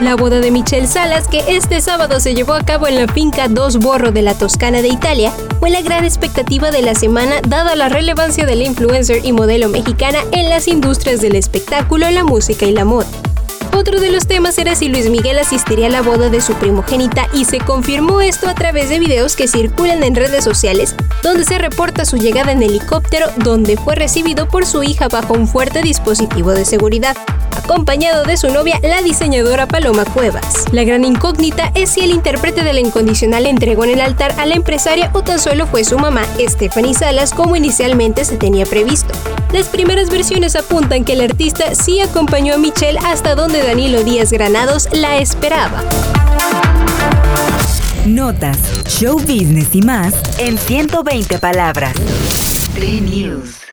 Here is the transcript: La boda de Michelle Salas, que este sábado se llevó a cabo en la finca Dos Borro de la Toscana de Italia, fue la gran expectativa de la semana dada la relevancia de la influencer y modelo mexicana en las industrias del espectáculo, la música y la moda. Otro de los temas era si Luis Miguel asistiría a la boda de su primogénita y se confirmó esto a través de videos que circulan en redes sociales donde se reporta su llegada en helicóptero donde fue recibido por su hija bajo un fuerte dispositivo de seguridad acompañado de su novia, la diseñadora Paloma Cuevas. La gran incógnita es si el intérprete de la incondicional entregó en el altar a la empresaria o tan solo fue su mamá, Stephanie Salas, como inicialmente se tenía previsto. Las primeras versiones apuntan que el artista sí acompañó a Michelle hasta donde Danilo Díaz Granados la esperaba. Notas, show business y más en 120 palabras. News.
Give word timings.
La 0.00 0.16
boda 0.16 0.40
de 0.40 0.50
Michelle 0.50 0.86
Salas, 0.86 1.28
que 1.28 1.42
este 1.46 1.80
sábado 1.82 2.20
se 2.20 2.34
llevó 2.34 2.54
a 2.54 2.64
cabo 2.64 2.88
en 2.88 2.96
la 2.96 3.06
finca 3.06 3.48
Dos 3.48 3.76
Borro 3.76 4.10
de 4.10 4.22
la 4.22 4.34
Toscana 4.34 4.80
de 4.80 4.88
Italia, 4.88 5.30
fue 5.58 5.68
la 5.68 5.82
gran 5.82 6.04
expectativa 6.04 6.70
de 6.70 6.80
la 6.80 6.94
semana 6.94 7.42
dada 7.46 7.76
la 7.76 7.90
relevancia 7.90 8.46
de 8.46 8.56
la 8.56 8.64
influencer 8.64 9.24
y 9.24 9.32
modelo 9.32 9.68
mexicana 9.68 10.20
en 10.32 10.48
las 10.48 10.68
industrias 10.68 11.20
del 11.20 11.36
espectáculo, 11.36 12.10
la 12.10 12.24
música 12.24 12.64
y 12.64 12.72
la 12.72 12.86
moda. 12.86 13.06
Otro 13.76 14.00
de 14.00 14.10
los 14.10 14.26
temas 14.26 14.58
era 14.58 14.74
si 14.74 14.88
Luis 14.88 15.08
Miguel 15.08 15.38
asistiría 15.38 15.86
a 15.86 15.90
la 15.90 16.02
boda 16.02 16.28
de 16.28 16.40
su 16.40 16.54
primogénita 16.54 17.28
y 17.32 17.44
se 17.44 17.58
confirmó 17.58 18.20
esto 18.20 18.48
a 18.48 18.54
través 18.54 18.88
de 18.88 18.98
videos 18.98 19.36
que 19.36 19.48
circulan 19.48 20.02
en 20.02 20.14
redes 20.14 20.44
sociales 20.44 20.94
donde 21.22 21.44
se 21.44 21.58
reporta 21.58 22.04
su 22.04 22.16
llegada 22.16 22.52
en 22.52 22.62
helicóptero 22.62 23.26
donde 23.36 23.76
fue 23.76 23.94
recibido 23.94 24.48
por 24.48 24.66
su 24.66 24.82
hija 24.82 25.08
bajo 25.08 25.34
un 25.34 25.46
fuerte 25.46 25.82
dispositivo 25.82 26.52
de 26.52 26.64
seguridad 26.64 27.16
acompañado 27.56 28.24
de 28.24 28.36
su 28.36 28.48
novia, 28.48 28.80
la 28.82 29.02
diseñadora 29.02 29.66
Paloma 29.66 30.04
Cuevas. 30.04 30.64
La 30.72 30.84
gran 30.84 31.04
incógnita 31.04 31.70
es 31.74 31.90
si 31.90 32.00
el 32.00 32.10
intérprete 32.10 32.62
de 32.62 32.72
la 32.72 32.80
incondicional 32.80 33.46
entregó 33.46 33.84
en 33.84 33.90
el 33.90 34.00
altar 34.00 34.34
a 34.38 34.46
la 34.46 34.54
empresaria 34.54 35.10
o 35.12 35.22
tan 35.22 35.38
solo 35.38 35.66
fue 35.66 35.84
su 35.84 35.98
mamá, 35.98 36.22
Stephanie 36.38 36.94
Salas, 36.94 37.32
como 37.32 37.56
inicialmente 37.56 38.24
se 38.24 38.36
tenía 38.36 38.66
previsto. 38.66 39.12
Las 39.52 39.68
primeras 39.68 40.10
versiones 40.10 40.54
apuntan 40.54 41.04
que 41.04 41.14
el 41.14 41.22
artista 41.22 41.74
sí 41.74 42.00
acompañó 42.00 42.54
a 42.54 42.58
Michelle 42.58 42.98
hasta 43.04 43.34
donde 43.34 43.62
Danilo 43.62 44.04
Díaz 44.04 44.30
Granados 44.30 44.88
la 44.92 45.18
esperaba. 45.18 45.82
Notas, 48.06 48.58
show 48.86 49.18
business 49.18 49.74
y 49.74 49.82
más 49.82 50.14
en 50.38 50.56
120 50.56 51.38
palabras. 51.38 51.94
News. 52.78 53.59